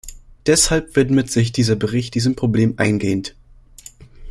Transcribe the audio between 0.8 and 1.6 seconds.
widmet sich